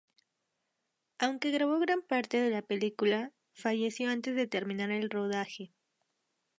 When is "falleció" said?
3.53-4.09